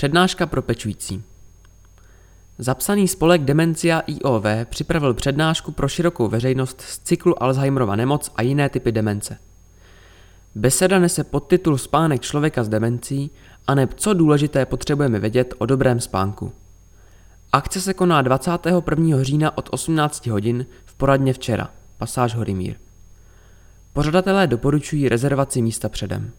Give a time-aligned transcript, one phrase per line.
[0.00, 1.22] Přednáška pro pečující.
[2.58, 8.68] Zapsaný spolek Demencia IOV připravil přednášku pro širokou veřejnost z cyklu Alzheimerova nemoc a jiné
[8.68, 9.38] typy demence.
[10.54, 13.30] Beseda nese podtitul Spánek člověka s demencí
[13.66, 16.52] a neb co důležité potřebujeme vědět o dobrém spánku.
[17.52, 19.22] Akce se koná 21.
[19.22, 22.74] října od 18 hodin v poradně včera, pasáž Horimír.
[23.92, 26.32] Pořadatelé doporučují rezervaci místa předem.